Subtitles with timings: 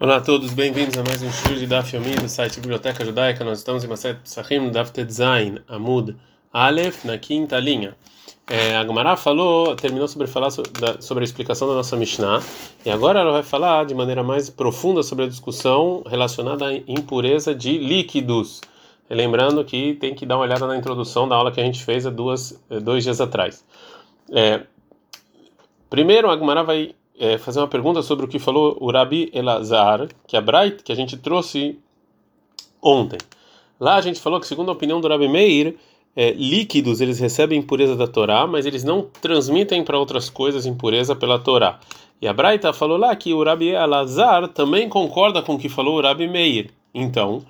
[0.00, 3.44] Olá a todos, bem-vindos a mais um show de Daf Yomi do site Biblioteca Judaica.
[3.44, 6.16] Nós estamos em Maset Sahim, Daf Tetzain, Amud
[6.52, 7.96] Aleph, na quinta linha.
[8.48, 12.42] É, a Gemara falou, terminou sobre falar sobre a explicação da nossa Mishnah,
[12.84, 17.54] e agora ela vai falar de maneira mais profunda sobre a discussão relacionada à impureza
[17.54, 18.62] de líquidos.
[19.08, 22.04] Lembrando que tem que dar uma olhada na introdução da aula que a gente fez
[22.04, 23.64] há duas, dois dias atrás.
[24.32, 24.62] É,
[25.88, 30.08] primeiro, a Gemara vai é, fazer uma pergunta sobre o que falou o Rabi Elazar,
[30.26, 31.78] que é a Bright, que a gente trouxe
[32.82, 33.18] ontem.
[33.78, 35.76] Lá a gente falou que, segundo a opinião do Rabi Meir,
[36.16, 41.14] é, líquidos eles recebem impureza da Torá, mas eles não transmitem para outras coisas impureza
[41.14, 41.80] pela Torá.
[42.20, 45.98] E a Braita falou lá que o Rabi Elazar também concorda com o que falou
[45.98, 46.70] o Rabi Meir.
[46.94, 47.44] Então,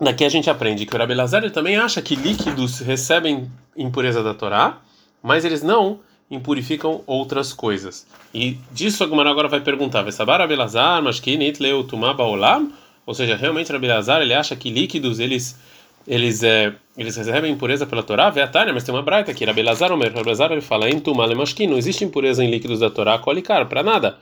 [0.00, 4.32] daqui a gente aprende que o Rabi Elazar também acha que líquidos recebem impureza da
[4.32, 4.80] Torá,
[5.22, 8.06] mas eles não impurificam outras coisas.
[8.34, 12.72] E disso a Gumara agora vai perguntar: Vesabar Abelazar, Mashkinit Leu Tumaba Olam?
[13.04, 15.58] Ou seja, realmente Abelazar ele acha que líquidos eles
[16.06, 19.44] eles é, eles recebem impureza pela Torá, vê a Tânia, mas tem uma braita aqui,
[19.44, 23.18] Rabelazar, o Rabelazar ele fala, em Tumale Mashkin, não existe impureza em líquidos da Torá,
[23.18, 24.18] colicar, para nada.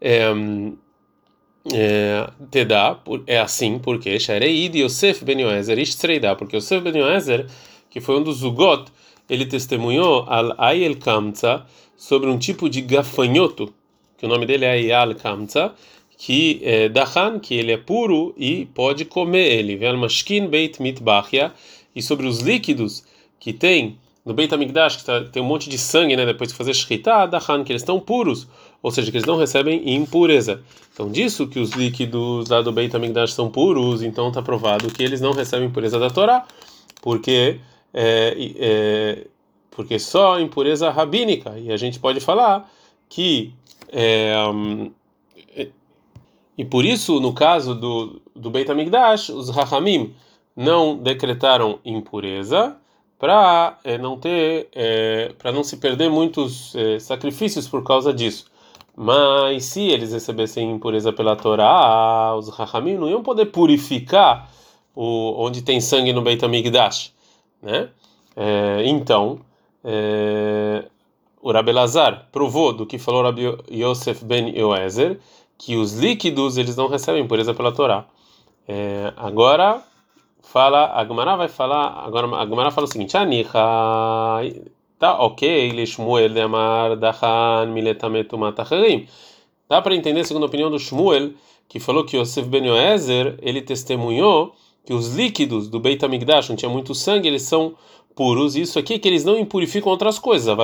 [0.00, 0.32] É,
[1.72, 7.46] é, te dá, é assim, porque Shareid Yosef Ben Yoezer, Ishtreida, porque Yosef Ben Yoezer,
[7.90, 8.90] que foi um dos Zugot,
[9.32, 11.64] ele testemunhou al Ayel Kamtza
[11.96, 13.72] sobre um tipo de gafanhoto,
[14.18, 15.72] que o nome dele é Ayel Kamtza,
[16.18, 19.76] que é Dahan, que ele é puro e pode comer ele.
[19.76, 21.50] Vel Mashkin Beit Mitbachia,
[21.96, 23.04] e sobre os líquidos
[23.40, 26.56] que tem no Beit Amigdash, que tá, tem um monte de sangue, né, depois de
[26.56, 28.46] fazer Shritá, Dahan, que eles estão puros,
[28.82, 30.62] ou seja, que eles não recebem impureza.
[30.92, 35.02] Então, disso que os líquidos lá do Beit Amigdash são puros, então está provado que
[35.02, 36.46] eles não recebem impureza da Torá,
[37.00, 37.58] porque
[37.92, 39.26] é, é,
[39.70, 41.58] porque só impureza rabínica.
[41.58, 42.70] E a gente pode falar
[43.08, 43.52] que.
[43.90, 44.34] É,
[46.56, 50.14] e por isso, no caso do, do Beit HaMikdash, os Rahamim
[50.54, 52.76] não decretaram impureza
[53.18, 58.46] para é, não ter é, para não se perder muitos é, sacrifícios por causa disso.
[58.94, 64.50] Mas se eles recebessem impureza pela Torá, os Rahamim não iam poder purificar
[64.94, 67.12] o, onde tem sangue no Beit HaMikdash
[67.62, 67.88] né?
[68.36, 69.40] É, então,
[69.84, 70.84] é,
[71.40, 75.18] o Rabelazar provou do que falou Rabi Yosef ben Yoezer
[75.58, 78.04] que os líquidos eles não recebem pureza pela Torá.
[78.66, 79.82] É, agora
[80.40, 83.50] fala, a Gemara vai falar, agora a Gemara fala o seguinte: Aniha,
[84.98, 89.06] tá ok, Lishmuel de Amar Dahan Miletametu Matacherim.
[89.68, 91.32] Dá para entender, segundo a opinião do Shmuel,
[91.68, 94.54] que falou que Yosef ben Yoezer ele testemunhou
[94.84, 97.74] que os líquidos do Beit HaMikdash, onde tinha muito sangue, eles são
[98.14, 98.56] puros.
[98.56, 100.56] Isso aqui é que eles não impurificam outras coisas.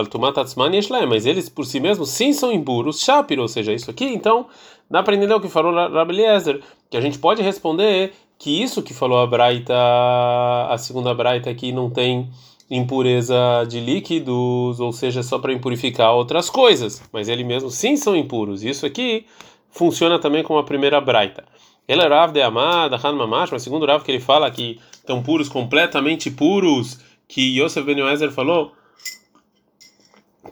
[1.09, 3.01] Mas eles por si mesmos sim são impuros.
[3.01, 4.05] Shapir, ou seja, isso aqui.
[4.05, 4.47] Então,
[4.91, 8.83] dá para entender o que falou Rabbi Eliezer, que a gente pode responder que isso
[8.83, 12.31] que falou a Braita, a segunda Braita aqui não tem
[12.71, 17.03] impureza de líquidos, ou seja, só para impurificar outras coisas.
[17.13, 18.63] Mas ele mesmo sim são impuros.
[18.63, 19.25] Isso aqui
[19.71, 21.45] funciona também como a primeira Braita.
[21.89, 25.23] Ele é Rav de Amad, Han Mamash, mas segundo Rav que ele fala que estão
[25.23, 28.75] puros, completamente puros, que Yosef Ben Yoezer falou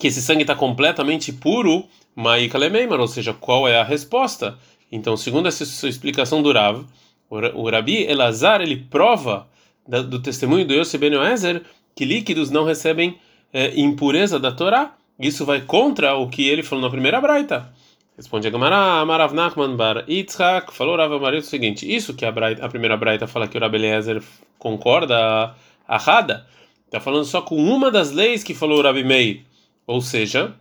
[0.00, 4.58] que esse sangue está completamente puro, Maika Lemeimar, ou seja, qual é a resposta?
[4.90, 6.84] Então, segundo essa sua explicação do Rav,
[7.28, 9.46] o Rabi Elazar ele prova
[9.86, 11.62] do testemunho do Yosef Ben Yoezer
[11.94, 13.18] que líquidos não recebem
[13.52, 14.94] é, impureza da Torá.
[15.18, 17.72] Isso vai contra o que ele falou na primeira braita.
[18.16, 22.32] Responde a Gamara, Amarav Nachman bar Yitzhak, falou Rav Amarit o seguinte: Isso que a,
[22.32, 24.22] braita, a primeira Braita fala que o Rabi Eliezer
[24.58, 25.54] concorda,
[25.86, 26.46] a Rada,
[26.86, 29.42] está falando só com uma das leis que falou o Rabi Meir.
[29.86, 30.54] Ou seja,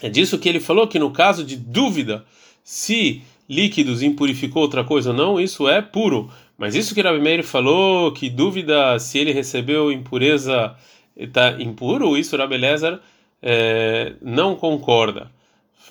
[0.00, 2.24] é disso que ele falou que no caso de dúvida
[2.62, 6.30] se líquidos impurificou outra coisa ou não, isso é puro.
[6.56, 10.76] Mas isso que Rabi Meir falou, que dúvida se ele recebeu impureza
[11.16, 13.00] está impuro, isso Rabi Eliezer
[13.42, 15.32] é, não concorda.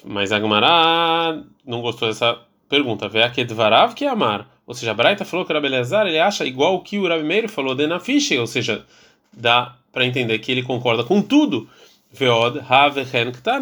[0.04, 2.40] Mas Agmará não gostou dessa
[2.70, 3.10] pergunta.
[3.10, 4.48] Vê aqui Dvarav que é amar.
[4.66, 7.24] Ou seja, a Braita falou que o Rabelezar ele acha igual o que o Rabi
[7.24, 8.86] Meir falou de Nafish, ou seja,
[9.34, 11.68] dá para entender que ele concorda com tudo.
[12.12, 13.02] Veod Have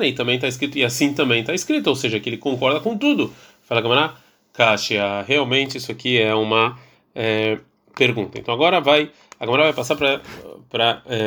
[0.06, 2.98] e também está escrito e assim também está escrito, ou seja, que ele concorda com
[2.98, 3.34] tudo.
[3.64, 4.16] Fala Gamará,
[4.54, 6.78] Kashia, realmente isso aqui é uma
[7.16, 7.58] é,
[7.96, 8.40] pergunta.
[8.40, 9.10] Então agora vai,
[9.40, 11.26] agora vai passar para é,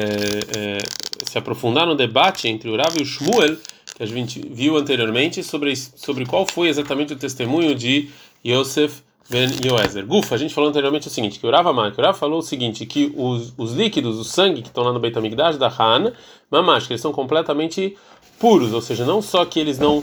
[0.59, 0.79] é,
[1.27, 3.57] se aprofundar no debate entre o Rav e o Shmuel
[4.01, 8.09] que a gente viu anteriormente sobre, sobre qual foi exatamente o testemunho de
[8.43, 10.07] Yosef Ben Yoezer.
[10.07, 12.39] Gufa, a gente falou anteriormente o seguinte, que o Rav Amar, que o Rav falou
[12.39, 15.69] o seguinte, que os, os líquidos, o sangue que estão lá no Beit HaMikdash da
[15.69, 16.15] Han,
[16.51, 17.95] mamash, que eles são completamente
[18.39, 20.03] puros, ou seja, não só que eles não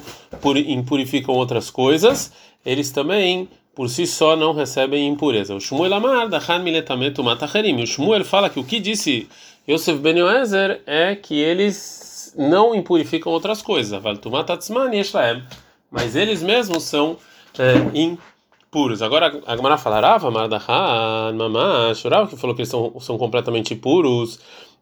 [0.68, 2.32] impurificam outras coisas,
[2.64, 5.56] eles também por si só não recebem impureza.
[5.56, 7.82] O Shmuel Amar da Han Miletametu Matacherim.
[7.82, 9.28] O Shmuel fala que o que disse
[9.68, 12.06] Yosef Ben Yoezer é que eles
[12.38, 14.02] não impurificam outras coisas.
[15.90, 17.18] Mas eles mesmos são
[17.58, 19.02] é, impuros.
[19.02, 23.76] Agora a Gemara fala, Rava Mardahan, Mamash, Rava que falou que eles são, são completamente
[23.76, 24.40] puros,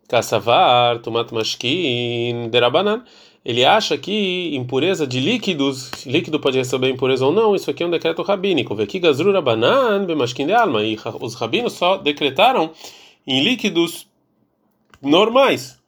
[0.07, 3.03] Kassavar, Tomat Mashkin, Derabanan
[3.45, 7.85] ele acha que impureza de líquidos, líquido pode receber impureza ou não, isso aqui é
[7.85, 8.73] um decreto rabínico.
[8.73, 10.83] Veki gazrura banan bemashkin de alma.
[10.83, 12.71] E os rabinos só decretaram
[13.25, 14.07] em líquidos
[14.99, 15.79] normais.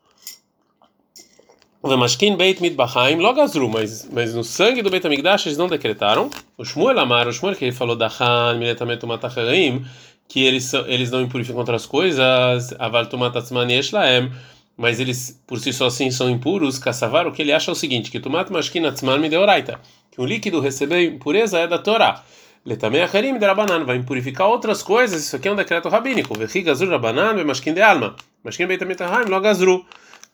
[1.87, 6.29] Vemashkin beit mitbachaim logazru, mas mas no sangue do Beit Amigdash eles não decretaram.
[6.57, 9.85] O Shmuel Amar, o Shmuel que ele falou da Han miletametu matacharim,
[10.27, 14.31] que eles eles não impurificam outras coisas, aval tumatatzman yesh laem
[14.77, 17.75] mas eles por si só sim são impuros, Kassavar, o que ele acha é o
[17.75, 19.79] seguinte, que Tumat Mashkin Atzman me deoraita,
[20.11, 22.23] que o líquido receber impureza é da Torá.
[22.63, 26.37] Letamei Acharim de Rabanan, vai impurificar outras coisas, isso aqui é um decreto rabínico.
[26.37, 28.15] Vechi Gazur Rabanan, Mashkin de Alma.
[28.43, 29.85] Mashkin Beitamit Haim, Logazru.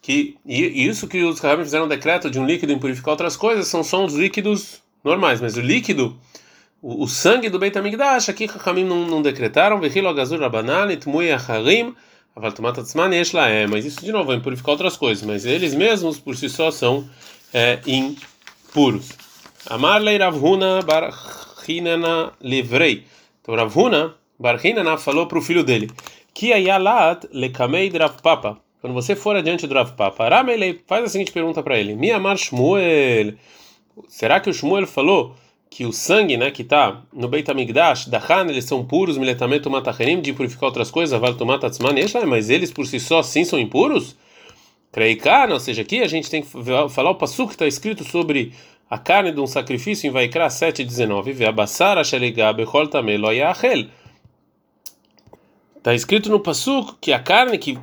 [0.03, 3.69] Que, e isso que os rabínicos fizeram um decreto de um líquido impurificar outras coisas
[3.69, 6.19] são só os líquidos normais, mas o líquido,
[6.81, 9.95] o, o sangue do Beit Amigdash, aqui Ramim não, não decretaram, mas
[13.85, 17.09] isso de novo vai purificar outras coisas, mas eles mesmos por si só são
[17.53, 19.09] é, impuros.
[19.69, 23.05] Amarlei Ravhuna Barhinana livrei.
[23.41, 25.89] Então Ravhuna Barhinana falou para o filho dele:
[26.33, 28.62] Que ayalat lekamei Rav Papa.
[28.83, 32.11] Quando você for adiante do Rav Papa, Ramelei faz a seguinte pergunta para ele: Mi
[32.11, 33.33] amar Shmuel.
[34.09, 35.37] Será que o Shmuel falou?
[35.69, 39.67] que o sangue, né, que está no Beit HaMikdash, da Han, eles são puros, militamente
[39.67, 41.95] matacherim, de purificar outras coisas, vale tomar tatzman,
[42.27, 44.15] mas eles por si só sim são impuros?
[44.91, 46.49] Creicana, ou seja, aqui a gente tem que
[46.89, 48.53] falar o passo que está escrito sobre
[48.87, 52.87] a carne de um sacrifício em Vaikra 7,19, ve abassar a bechol
[55.77, 57.79] Está escrito no passo que a carne que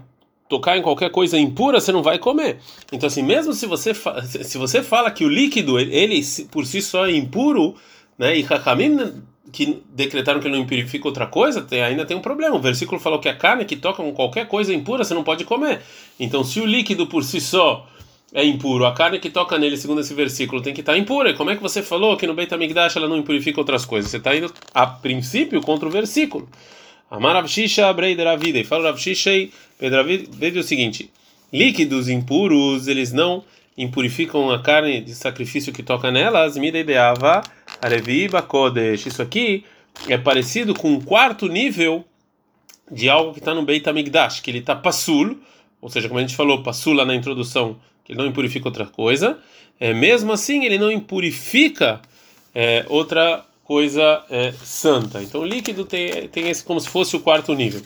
[0.50, 2.58] tocar em qualquer coisa impura, você não vai comer.
[2.92, 6.20] Então, assim, mesmo se você, se você fala que o líquido, ele
[6.50, 7.76] por si só é impuro,
[8.18, 12.20] né, e Hakamim que decretaram que ele não impurifica outra coisa, tem, ainda tem um
[12.20, 12.56] problema.
[12.56, 15.44] O versículo falou que a carne que toca com qualquer coisa impura, você não pode
[15.44, 15.80] comer.
[16.18, 17.86] Então, se o líquido por si só
[18.32, 21.30] é impuro, a carne que toca nele, segundo esse versículo, tem que estar impura.
[21.30, 24.10] E como é que você falou que no Beit HaMikdash ela não impurifica outras coisas?
[24.10, 26.48] Você está indo, a princípio, contra o versículo.
[27.10, 28.58] Amar Rav Shisha Breider Avida.
[28.58, 29.30] E fala Rav Shisha
[29.78, 31.10] Pedro veja o seguinte:
[31.52, 33.42] líquidos impuros, eles não
[33.76, 36.56] impurificam a carne de sacrifício que toca nelas.
[36.56, 37.42] Mida ideava
[37.82, 39.06] areviba kodesh.
[39.06, 39.64] Isso aqui
[40.08, 42.04] é parecido com um quarto nível
[42.90, 45.38] de algo que está no Beit Amigdash, que ele está passul,
[45.80, 48.86] ou seja, como a gente falou, passul lá na introdução, que ele não impurifica outra
[48.86, 49.38] coisa.
[49.78, 52.00] É, mesmo assim, ele não impurifica
[52.54, 55.22] é, outra coisa é, santa.
[55.22, 57.80] Então, o líquido tem, tem esse como se fosse o quarto nível.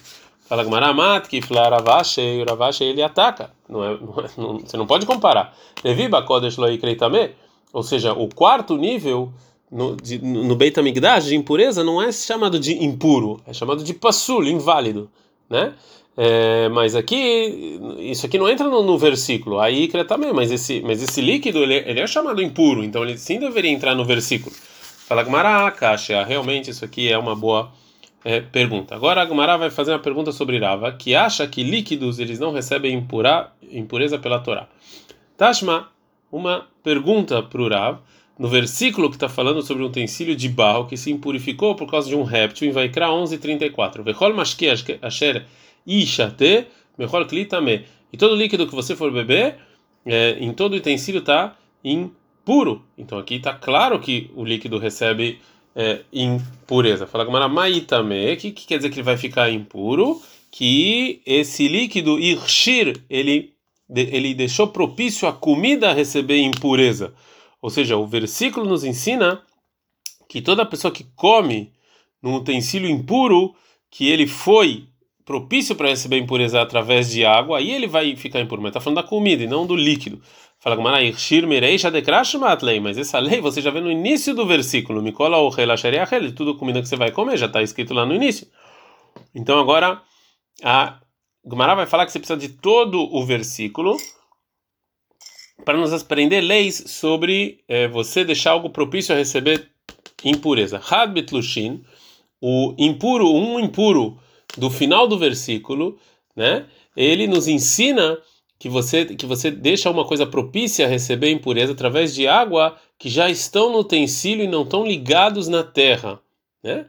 [0.49, 3.51] Fala Gmaramat, que Ravache, o Ravache ele ataca.
[3.69, 5.55] Não é, não é, não, você não pode comparar.
[5.85, 7.33] Levi Bakodesh Loi Kreitame,
[7.71, 9.31] ou seja, o quarto nível
[9.71, 13.93] no, de, no Beit HaMikdash de impureza não é chamado de impuro, é chamado de
[13.93, 15.11] passul, inválido,
[15.51, 15.75] né?
[16.17, 21.03] É, mas aqui, isso aqui não entra no, no versículo, aí também, mas esse, mas
[21.03, 24.57] esse líquido ele, ele é chamado impuro, então ele sim deveria entrar no versículo.
[25.07, 27.71] Fala Gmará, Kasha, realmente isso aqui é uma boa
[28.25, 28.95] é, pergunta.
[28.95, 32.53] Agora a Gmará vai fazer uma pergunta sobre Rava, que acha que líquidos eles não
[32.53, 34.67] recebem impura, impureza pela Torá.
[35.37, 35.91] Tashma,
[36.33, 37.99] uma pergunta para o Rav,
[38.39, 42.09] no versículo que está falando sobre um utensílio de barro que se impurificou por causa
[42.09, 44.03] de um réptil, em Vaikra 11:34.
[44.03, 44.71] Vechol mashke
[45.03, 45.45] asher
[45.87, 47.85] ishate, vechol klitame.
[48.11, 49.57] E todo líquido que você for beber,
[50.07, 52.83] é, em todo utensílio está impuro puro.
[52.97, 55.41] Então aqui está claro que o líquido recebe
[55.75, 57.07] é, impureza.
[57.07, 60.21] Fala Gamara Maitame, que, que quer dizer que ele vai ficar impuro?
[60.51, 63.53] Que esse líquido Irshir, ele,
[63.95, 67.13] ele deixou propício a comida a receber impureza.
[67.61, 69.43] Ou seja, o versículo nos ensina
[70.29, 71.73] que toda pessoa que come
[72.23, 73.55] num utensílio impuro,
[73.91, 74.87] que ele foi
[75.25, 78.61] propício para receber impureza através de água, aí ele vai ficar impuro.
[78.63, 80.21] Mas está falando da comida e não do líquido.
[80.65, 81.47] Fala Gumara, Irshir
[81.93, 85.51] Dekrashmatlei, mas essa lei você já vê no início do versículo, Mikola o
[86.33, 88.49] tudo comida que você vai comer, já está escrito lá no início.
[89.35, 90.01] Então agora
[90.63, 91.01] a
[91.45, 93.95] Gumara vai falar que você precisa de todo o versículo
[95.67, 99.71] para nos aprender leis sobre é, você deixar algo propício a receber
[100.25, 100.81] impureza.
[100.91, 101.85] Had Betlushin,
[102.41, 104.19] o impuro, um impuro
[104.57, 105.99] do final do versículo,
[106.35, 106.65] né?
[106.97, 108.19] Ele nos ensina
[108.65, 113.11] que você que você deixa uma coisa propícia a receber impureza através de água que
[113.11, 116.19] já estão no utensílio e não estão ligados na terra,
[116.63, 116.87] né?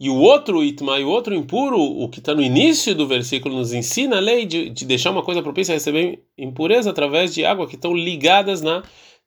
[0.00, 3.56] E o outro itma, e o outro impuro, o que está no início do versículo,
[3.56, 7.44] nos ensina a lei de, de deixar uma coisa propícia a receber impureza através de
[7.44, 8.82] água que estão ligadas na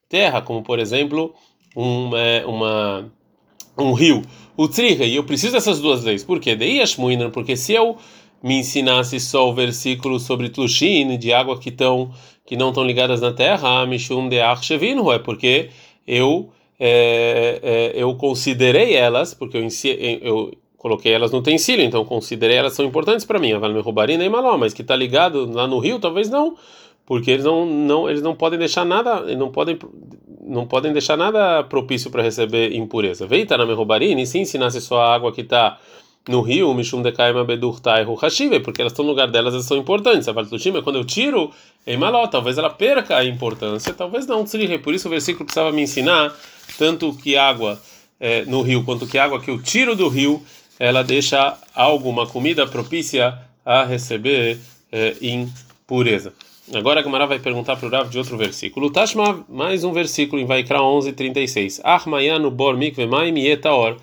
[0.08, 1.32] terra, como por exemplo
[1.76, 3.12] um, é, uma,
[3.78, 4.22] um rio.
[4.56, 6.24] O triha, e eu preciso dessas duas leis.
[6.24, 6.58] Por quê?
[7.32, 7.96] Porque se eu
[8.44, 12.10] me ensinasse só o versículo sobre Tlushin, de água que, tão,
[12.44, 15.70] que não estão ligadas na terra, Mishum de é porque
[16.06, 19.66] eu, é, é, eu considerei elas, porque eu,
[20.20, 23.54] eu coloquei elas no utensílio, então considerei elas são importantes para mim.
[23.54, 26.54] A Valmerubarina e Maló, mas que está ligado lá no rio, talvez não,
[27.06, 29.78] porque eles não, não, eles não podem deixar nada, não podem,
[30.42, 33.26] não podem deixar nada propício para receber impureza.
[33.26, 35.78] Veita na Merubarina, e se ensinasse só a água que está
[36.28, 39.76] no rio, Mishum de Kaima Bedurtai Hashive, porque elas estão no lugar delas, elas são
[39.76, 40.26] importantes.
[40.26, 41.50] A Valtushima, quando eu tiro
[41.86, 44.78] em Maló, talvez ela perca a importância, talvez não, Tzrihe.
[44.78, 46.34] Por isso o versículo precisava me ensinar
[46.78, 47.80] tanto que água
[48.18, 50.42] é, no rio, quanto que água que eu tiro do rio,
[50.78, 54.58] ela deixa alguma comida propícia a receber
[54.90, 56.32] é, impureza.
[56.72, 58.90] Agora a Gamara vai perguntar para o Rav de outro versículo.
[58.90, 61.80] Tashma, mais um versículo em Vaikra 11, 36.
[61.84, 63.98] Ahmayanu bor mikve maim yetaor.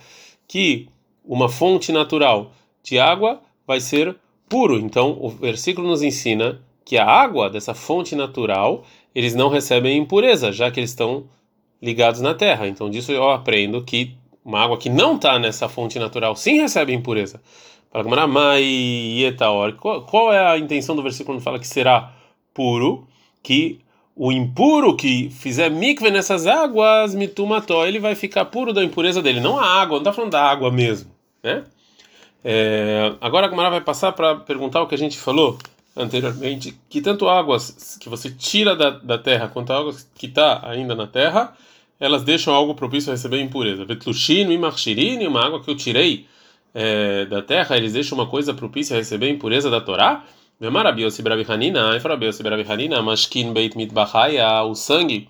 [0.48, 0.88] Que
[1.26, 2.52] uma fonte natural
[2.84, 4.16] de água vai ser
[4.50, 4.80] puro.
[4.80, 10.52] Então, o versículo nos ensina que a água dessa fonte natural, eles não recebem impureza,
[10.52, 11.26] já que eles estão
[11.82, 12.68] ligados na terra.
[12.68, 16.94] Então, disso eu aprendo que uma água que não está nessa fonte natural sim recebe
[16.94, 17.42] impureza.
[20.08, 22.14] Qual é a intenção do versículo quando fala que será
[22.54, 23.08] puro?
[23.44, 23.80] Que
[24.16, 29.40] o impuro que fizer mikve nessas águas, mitumató, ele vai ficar puro da impureza dele.
[29.40, 31.12] Não a água, não está falando da água mesmo,
[31.44, 31.64] né?
[32.44, 35.58] É, agora a Gamara vai passar para perguntar o que a gente falou
[35.96, 40.96] anteriormente, que tanto águas que você tira da, da terra quanto águas que está ainda
[40.96, 41.56] na terra,
[42.00, 43.86] elas deixam algo propício a receber impureza.
[43.86, 46.26] Vetlushino e marshirino, uma água que eu tirei
[46.74, 50.24] é, da terra, eles deixam uma coisa propícia a receber impureza da Torá.
[54.68, 55.28] O sangue,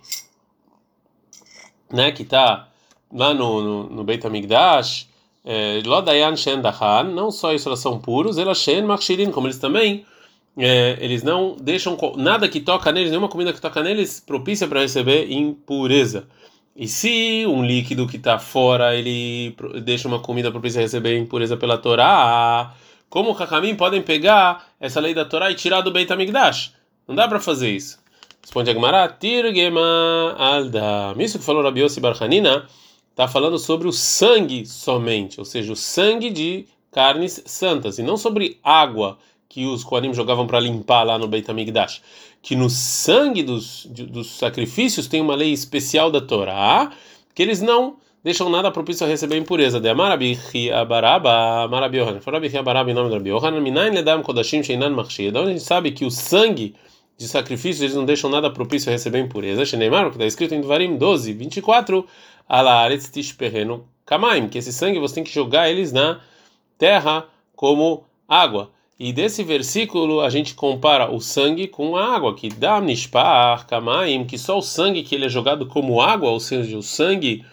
[1.90, 2.68] né, que está
[3.10, 5.08] lá no, no, no Beit HaMikdash,
[5.46, 6.62] é, Lodayan Shen
[7.14, 8.86] não só isso elas são puros, elas Shen
[9.32, 10.06] como eles também,
[10.58, 14.82] é, eles não deixam nada que toca neles, nenhuma comida que toca neles, propícia para
[14.82, 16.28] receber impureza.
[16.76, 21.56] E se um líquido que está fora ele deixa uma comida propícia a receber impureza
[21.56, 22.76] pela Torá,
[23.12, 26.74] como os Hakamim podem pegar essa lei da Torá e tirar do Beit HaMikdash?
[27.08, 28.00] Não dá para fazer isso.
[28.42, 31.14] Responde a Gemara, Tirgema Aldam.
[31.20, 32.66] Isso que falou Rabi Yossi Barhanina
[33.12, 38.18] está falando sobre o sangue somente, ou seja, o sangue de carnes santas, e não
[38.18, 42.02] sobre água que os Kohanim jogavam para limpar lá no Beit HaMikdash
[42.42, 46.92] que no sangue dos, dos sacrifícios tem uma lei especial da Torá,
[47.36, 49.80] que eles não deixam nada propício a receber impureza.
[49.80, 50.38] De Amarabi
[50.74, 52.22] Abaraba, Amarabi Yohanan.
[52.22, 55.30] Farabi Abaraba em nome do Rabi Yohanan, Minain Ledam Kodashim Sheinan Machshir.
[55.30, 56.76] Então a gente sabe que o sangue
[57.18, 59.66] de sacrifícios eles não deixam nada propício a receber impureza.
[59.66, 62.06] Sheneimar, que está escrito em Dvarim 12, 24,
[62.50, 66.20] Alaaretz Tishperenu Kamaim, que esse sangue você tem que jogar eles na
[66.78, 67.26] terra
[67.56, 68.72] como água.
[69.00, 74.26] E desse versículo a gente compara o sangue com a água, que dá nishpar kamaim,
[74.26, 77.46] que só o sangue que ele é jogado como água, ou seja, o sangue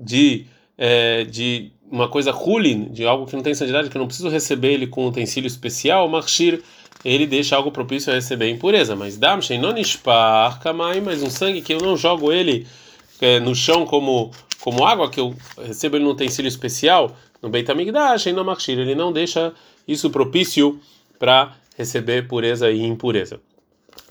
[0.00, 4.06] de, é, de uma coisa hulin, de algo que não tem santidade, que eu não
[4.06, 6.62] preciso receber ele com um utensílio especial, marshir,
[7.04, 8.94] ele deixa algo propício a receber impureza.
[8.94, 12.66] Mas dam não nishpar kamaim, mas um sangue que eu não jogo ele
[13.20, 14.30] é, no chão como
[14.60, 19.52] como água, que eu recebo ele num utensílio especial, no Beit HaMikdash, ele não deixa
[19.88, 20.78] isso propício
[21.18, 23.40] para receber pureza e impureza.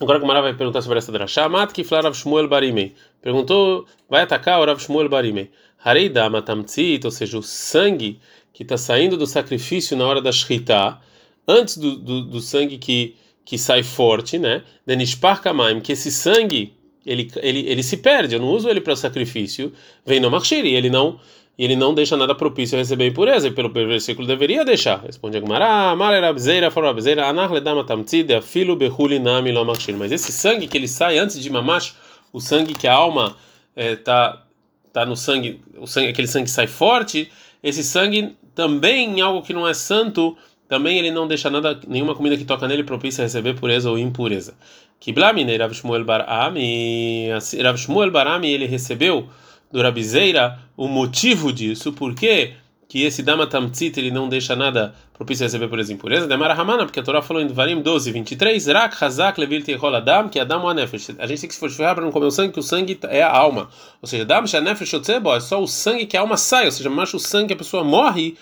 [0.00, 1.48] Agora o Mara vai perguntar sobre essa drachá.
[1.48, 2.94] Mat que Shmuel Barimei.
[3.22, 5.50] Perguntou, vai atacar o Rav Shmuel Barimei.
[5.82, 8.20] Harei dama tamtzit, ou seja, o sangue
[8.52, 11.00] que está saindo do sacrifício na hora da shritá,
[11.46, 14.62] antes do, do, do, sangue que, que sai forte, né?
[14.86, 18.94] Denishpar kamaim, que esse sangue ele, ele, ele se perde, eu não uso ele para
[18.94, 19.72] sacrifício,
[20.04, 21.18] vem no marchiri, ele não
[21.58, 25.02] ele não deixa nada propício a receber impureza, e pelo versículo deveria deixar.
[25.02, 29.94] Responde Agmará, Amarerabzeira, Forabzeira, Anarledama Tamtzide, Filo Behuli Nami Lomachir.
[29.94, 31.94] Mas esse sangue que ele sai antes de Mamash,
[32.32, 33.36] o sangue que a alma
[33.76, 34.49] está é,
[34.92, 37.30] tá no sangue, o sangue, aquele sangue sai forte,
[37.62, 40.36] esse sangue também em algo que não é santo,
[40.68, 43.98] também ele não deixa nada, nenhuma comida que toca nele propícia a receber pureza ou
[43.98, 44.54] impureza.
[44.98, 47.28] Kiblamine Rav Shmuel Barami,
[47.62, 49.28] Rav Shmuel Barami ele recebeu
[49.72, 52.54] do Rabizeira o motivo disso, porque
[52.90, 56.84] que esse dama tamtzit ele não deixa nada propício a receber por impureza, demara ramana,
[56.84, 60.64] porque a Torá falou em Varim 12, 23, rak hazak levil tehol adam, que adam
[60.64, 61.10] o nefesh.
[61.16, 63.22] A gente tem que se fortificar para não comer o sangue, que o sangue é
[63.22, 63.68] a alma.
[64.02, 66.90] Ou seja, dam shanefesh otzebo, é só o sangue que a alma sai, ou seja,
[66.90, 68.36] mais o sangue a pessoa morre,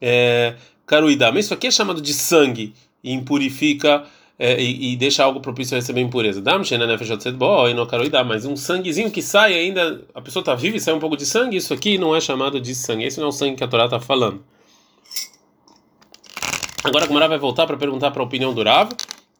[0.00, 0.54] é,
[0.86, 1.36] caruidam.
[1.36, 4.04] Isso aqui é chamado de sangue e impurifica
[4.38, 6.40] e, e, deixa algo propício a receber impureza.
[6.40, 11.16] No mas um sanguezinho que sai ainda, a pessoa está viva e sai um pouco
[11.16, 13.04] de sangue, isso aqui não é chamado de sangue.
[13.04, 14.40] Esse não é o sangue que a Torá está falando.
[16.84, 18.92] Agora a Gomara vai voltar para perguntar para a opinião do Rav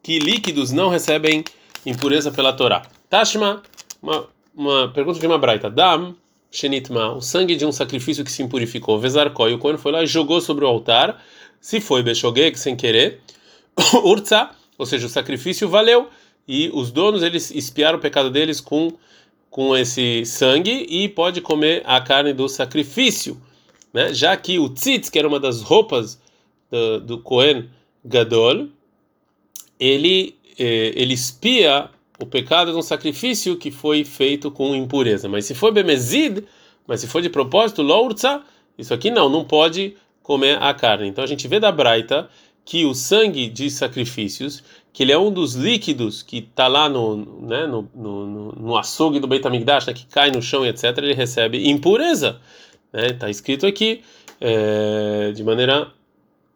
[0.03, 1.45] que líquidos não recebem
[1.87, 2.83] impureza pela Torá.
[3.09, 3.63] Tashma,
[4.03, 5.71] uma, uma pergunta de uma braita.
[5.71, 6.17] Dam,
[6.51, 8.99] Shenitma, o sangue de um sacrifício que se impurificou.
[8.99, 11.23] Vezarkoi, o Cohen foi lá e jogou sobre o altar.
[11.61, 13.21] Se foi Beshogeg sem querer.
[14.03, 16.09] Urza, ou seja, o sacrifício valeu
[16.47, 18.93] e os donos eles espiaram o pecado deles com
[19.51, 23.41] com esse sangue e pode comer a carne do sacrifício,
[23.93, 24.13] né?
[24.13, 26.21] Já que o tzitz, que era uma das roupas
[26.71, 27.69] do, do Cohen
[28.05, 28.69] Gadol,
[29.81, 31.89] ele eh, ele espia
[32.21, 35.29] o pecado de um sacrifício que foi feito com impureza.
[35.29, 36.45] Mas se for bemezid,
[36.87, 38.43] mas se for de propósito, lourza,
[38.77, 41.09] isso aqui não, não pode comer a carne.
[41.09, 42.29] Então a gente vê da Braita
[42.69, 47.17] que o sangue de sacrifícios, que ele é um dos líquidos que está lá no,
[47.41, 50.99] né, no, no, no açougue do Beit HaMikdash, né, que cai no chão e etc.,
[50.99, 52.39] ele recebe impureza.
[52.93, 53.13] Está né?
[53.15, 54.03] Tá escrito aqui
[54.39, 55.91] é, de maneira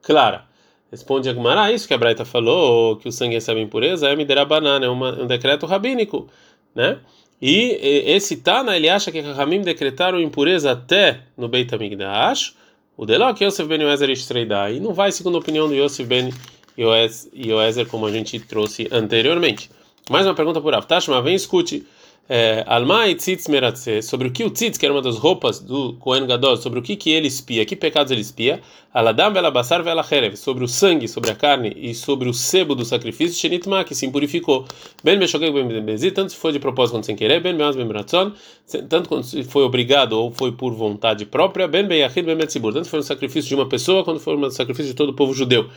[0.03, 0.45] clara.
[0.91, 4.85] Responde a ah, isso que a Braita falou, que o sangue recebe impureza, é Miderabanan,
[4.85, 6.29] é uma, um decreto rabínico,
[6.75, 6.99] né?
[7.41, 12.55] E esse Tana, ele acha que Rahamim decretaram impureza até no Beit HaMikdash,
[12.97, 14.73] o Deló que Yosef Ben Yoezer estreidar.
[14.73, 16.31] E não vai segundo a opinião do Yosef Ben
[16.77, 19.71] Yoezer, como a gente trouxe anteriormente.
[20.11, 21.87] Mais uma pergunta por Aftashma, vem escute.
[22.29, 25.95] É, Almai tzitz meratze, sobre o que o tzitz, que era uma das roupas do
[25.95, 28.61] Kohen Gadol, sobre o que que ele espia, que pecados ele espia,
[28.95, 32.75] Aladam vela basar vela cherev, sobre o sangue, sobre a carne e sobre o sebo
[32.75, 34.67] do sacrifício, shenitma, que se impurificou.
[35.03, 37.89] Ben meshogeg ben bezi, tanto se foi de propósito quanto sem querer, ben meaz ben
[37.89, 38.33] ratzon,
[38.89, 42.89] tanto quanto se foi obrigado ou foi por vontade própria, ben beyachid ben metzibur, tanto
[42.89, 45.69] foi um sacrifício de uma pessoa quanto foi um sacrifício de todo o povo judeu.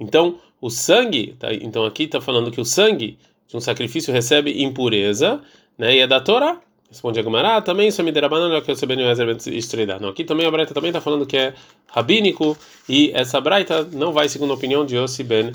[0.00, 4.62] Então, o sangue, tá, então aqui está falando que o sangue de um sacrifício recebe
[4.62, 5.40] impureza,
[5.78, 5.96] né?
[5.96, 6.60] E é da Torá.
[6.90, 10.46] Responde a Gumara, ah, também isso é miderabanan, que eu sabia no Não, aqui também
[10.46, 11.52] a Braita também está falando que é
[11.88, 12.56] rabínico
[12.88, 15.50] e essa Braita não vai segundo a opinião de Yossi ben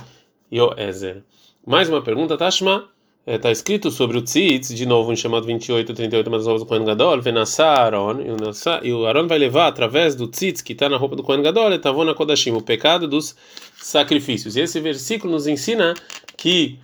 [0.51, 1.23] Yoezer.
[1.65, 2.89] Mais uma pergunta, Tashma.
[3.25, 6.84] Está é, escrito sobre o tzitz, de novo em chamado 28, 38, mas do Kohen
[6.84, 8.17] Gadol, venassar Aaron,
[8.82, 11.71] e o Aaron vai levar através do tzitz que está na roupa do Kohen Gadol,
[11.71, 13.36] etavona kodashim, o pecado dos
[13.77, 14.55] sacrifícios.
[14.55, 15.93] E esse versículo nos ensina
[16.36, 16.79] que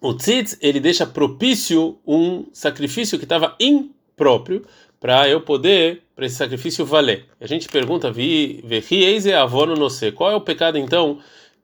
[0.00, 4.64] o tzitz ele deixa propício um sacrifício que estava impróprio
[5.00, 7.26] para eu poder para esse sacrifício valer.
[7.40, 11.18] A gente pergunta vi vehi avono no qual é o pecado então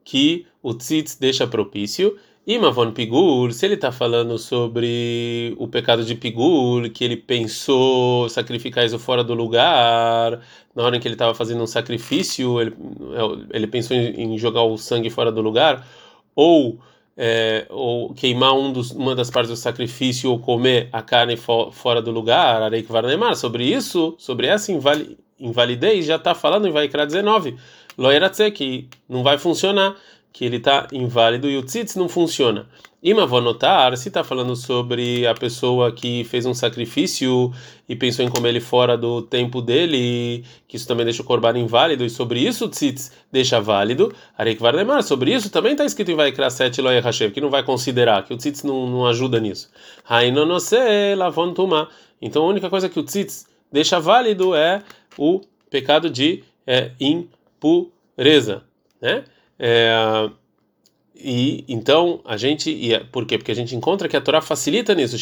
[0.05, 2.19] que o tzitz deixa propício?
[2.45, 8.85] Imavon Pigur, se ele está falando sobre o pecado de Pigur, que ele pensou sacrificar
[8.85, 10.41] isso fora do lugar,
[10.75, 12.75] na hora em que ele estava fazendo um sacrifício, ele,
[13.53, 15.87] ele pensou em jogar o sangue fora do lugar,
[16.35, 16.81] ou
[17.17, 22.01] é, ou queimar um dos, uma das partes do sacrifício ou comer a carne fora
[22.01, 24.73] do lugar, Arei Kvarnemar, sobre isso, sobre essa
[25.39, 27.57] invalidez, já está falando em Vaikra 19,
[27.99, 29.97] Loeratze, que não vai funcionar,
[30.33, 32.67] que ele está inválido e o tzitz não funciona.
[33.03, 37.53] Ima vou notar, se está falando sobre a pessoa que fez um sacrifício
[37.89, 41.59] e pensou em comer ele fora do tempo dele, que isso também deixa o corban
[41.59, 46.13] inválido, e sobre isso o tzitz deixa válido, Arek Vardemar, sobre isso também está escrito
[46.13, 49.41] em Vaikra 7 Loe Hashem, que não vai considerar, que o tzitz não, não ajuda
[49.41, 49.69] nisso.
[50.09, 50.77] Hainonose
[51.17, 51.53] lavon.
[52.21, 54.81] Então a única coisa que o tzitz deixa válido é
[55.19, 58.63] o pecado de é, impureza,
[59.01, 59.25] né?
[59.59, 60.31] É,
[61.23, 63.39] e então a gente e por quê?
[63.39, 65.17] Porque a gente encontra que a Torá facilita nisso,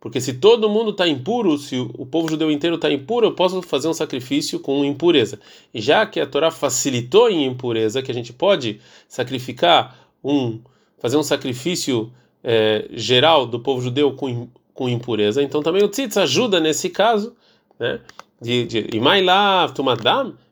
[0.00, 3.60] porque se todo mundo está impuro, se o povo judeu inteiro está impuro, eu posso
[3.62, 5.40] fazer um sacrifício com impureza.
[5.74, 10.60] E já que a Torá facilitou em impureza, que a gente pode sacrificar um,
[10.98, 12.12] fazer um sacrifício
[12.44, 17.34] é, geral do povo judeu com, com impureza, então também o tzitz ajuda nesse caso,
[17.78, 18.00] né?
[18.40, 19.66] De, de, e mais lá,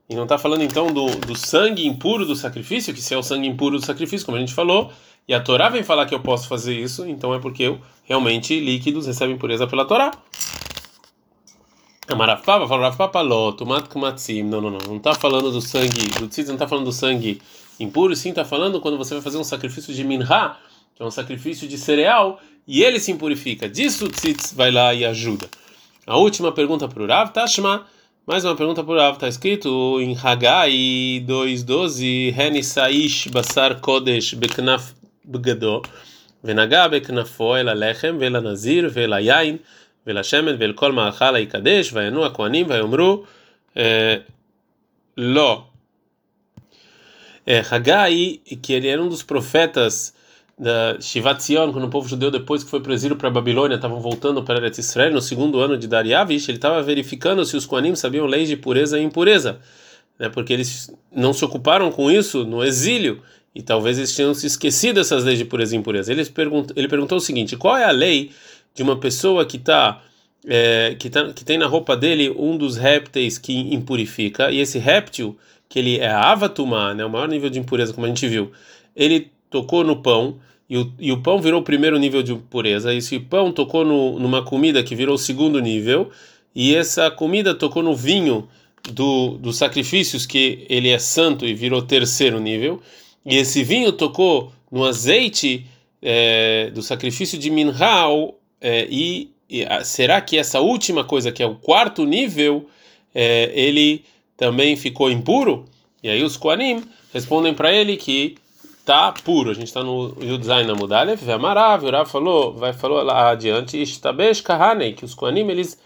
[0.09, 3.23] e não está falando então do, do sangue impuro do sacrifício, que se é o
[3.23, 4.93] sangue impuro do sacrifício, como a gente falou,
[5.27, 8.59] e a Torá vem falar que eu posso fazer isso, então é porque eu realmente
[8.61, 10.13] líquidos recebem pureza pela Torá.
[12.07, 12.67] Amarafava,
[13.89, 14.43] kumatzim.
[14.43, 14.79] Não, não, não.
[14.87, 17.41] Não está falando do sangue, do tzitz, não está falando do sangue
[17.81, 20.57] impuro, sim está falando quando você vai fazer um sacrifício de minha,
[20.95, 22.39] que é um sacrifício de cereal,
[22.69, 23.67] e ele se impurifica.
[23.67, 25.49] Disso o tzitz vai lá e ajuda.
[26.07, 27.87] A última pergunta para o Rav, Tashma.
[28.27, 30.01] Mais uma pergunta por Rav, está escrito?
[30.01, 30.73] Em Hagai
[31.27, 35.83] 2.12 Renisaish Basar Kodesh Beknaf Bgado
[36.43, 39.61] Venagá Beknafo el alechem Vela Nazir Vela Yain
[40.07, 43.27] Vela Shemen Vel Kol Ma'achal Aikadesh Vaenu Akoanim Vayomru
[43.77, 44.23] eh,
[45.19, 45.67] Lo.
[47.47, 50.15] Eh, Hagai, que ele era um dos profetas
[50.59, 53.33] da Shivat Zion, quando o povo judeu, depois que foi para o exílio para a
[53.33, 57.57] Babilônia, estavam voltando para Eretz Israel, no segundo ano de Dariavish, ele estava verificando se
[57.57, 59.59] os Koanim sabiam leis de pureza e impureza,
[60.19, 63.21] né, porque eles não se ocuparam com isso no exílio,
[63.55, 66.13] e talvez eles tenham se esquecido dessas leis de pureza e impureza.
[66.13, 68.33] Ele perguntou, ele perguntou o seguinte: qual é a lei
[68.75, 70.03] de uma pessoa que está
[70.47, 74.79] é, que, tá, que tem na roupa dele um dos répteis que impurifica, e esse
[74.79, 75.37] réptil,
[75.69, 78.53] que ele é avatumá, né, o maior nível de impureza, como a gente viu,
[78.95, 82.93] ele tocou no pão, e o, e o pão virou o primeiro nível de impureza,
[82.93, 86.11] e esse pão tocou no, numa comida que virou o segundo nível,
[86.53, 88.49] e essa comida tocou no vinho
[88.91, 92.81] do, dos sacrifícios, que ele é santo e virou terceiro nível,
[93.25, 95.65] e esse vinho tocou no azeite
[96.03, 101.47] é, do sacrifício de Minhal, é, e e será que essa última coisa, que é
[101.47, 102.67] o quarto nível,
[103.15, 104.05] é, ele
[104.37, 105.67] também ficou impuro?
[106.03, 108.37] E aí os Koanim respondem para ele que
[108.85, 109.51] tá puro.
[109.51, 113.81] A gente está no Yudzain na Mudalev, Amarav, o Rav falou, vai falou lá adiante,
[113.81, 115.81] Ishtabesh Kahanei, que os Koanim eles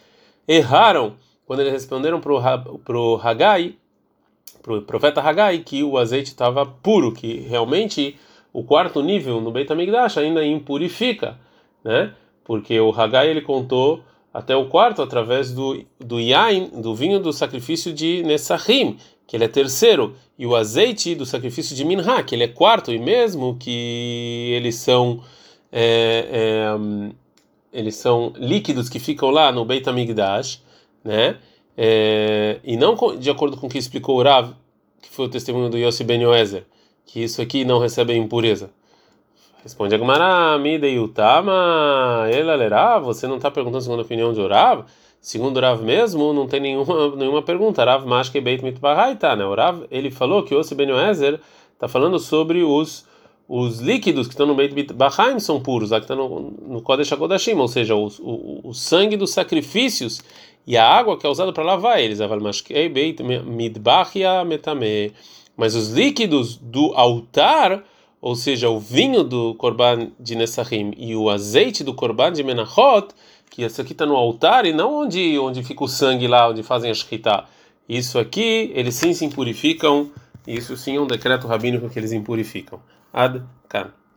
[0.47, 1.15] erraram
[1.47, 3.77] quando eles responderam para o Hagai,
[4.63, 8.17] para o profeta Hagai, que o azeite estava puro, que realmente
[8.53, 11.39] o quarto nível no Beit HaMikdash ainda impurifica,
[11.85, 12.13] né?
[12.45, 17.33] porque o Hagai ele contou até o quarto através do do yain, do vinho do
[17.33, 22.35] sacrifício de Nessahim, que ele é terceiro, e o azeite do sacrifício de Minha, que
[22.35, 25.23] ele é quarto, e mesmo que eles são
[25.71, 27.13] é, é,
[27.71, 30.63] eles são líquidos que ficam lá no Beit HaMikdash,
[31.05, 31.37] né?
[31.77, 34.53] É, e não de acordo com o que explicou o Rav,
[35.03, 36.65] que foi o testemunho do Yossi Ben Yoezer,
[37.05, 38.71] que isso aqui não recebe impureza.
[39.63, 44.87] Responde a Gumara, Midei Utama, lerá, você não está perguntando segundo a opinião de Orav?
[45.21, 47.85] Segundo Rav mesmo, não tem nenhuma, nenhuma pergunta.
[47.85, 49.45] Rav Mashke Beit Mitbahaita, né?
[49.45, 50.89] O Rav, ele falou que o Ben
[51.75, 53.07] está falando sobre os
[53.49, 57.11] os líquidos que estão no Beit Mitbahaim são puros, lá que está no, no Kodesh
[57.11, 58.11] HaKodashim, ou seja, o,
[58.63, 60.21] o, sangue dos sacrifícios
[60.67, 62.21] e a água que é usada para lavar eles.
[62.21, 65.15] Aval Mashke Beit Mitbahia Metame.
[65.57, 67.83] Mas os líquidos do altar
[68.21, 73.09] ou seja, o vinho do Korban de Nessahim e o azeite do Korban de Menachot,
[73.51, 76.63] que isso aqui está no altar e não onde, onde fica o sangue lá, onde
[76.63, 77.45] fazem a shkita.
[77.89, 80.11] Isso aqui, eles sim se impurificam,
[80.47, 82.81] isso sim é um decreto rabínico que eles impurificam.
[83.13, 83.91] Ad kan.